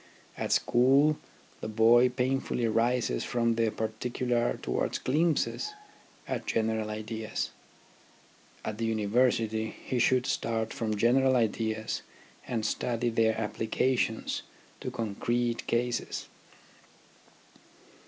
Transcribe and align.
At 0.35 0.51
school 0.51 1.19
the 1.59 1.67
boy 1.67 2.09
painfully 2.09 2.67
rises 2.67 3.23
from 3.23 3.53
the 3.53 3.69
particu 3.69 4.27
lar 4.31 4.57
towards 4.57 4.97
glimpses 4.97 5.73
at 6.27 6.47
general 6.47 6.89
ideas; 6.89 7.51
at 8.65 8.79
the 8.79 8.85
University 8.85 9.75
he 9.85 9.99
should 9.99 10.25
start 10.25 10.73
from 10.73 10.95
general 10.95 11.35
ideas 11.35 12.01
and 12.47 12.65
study 12.65 13.09
their 13.09 13.39
applications 13.39 14.41
to 14.79 14.89
concrete 14.89 15.67
cases. 15.67 16.27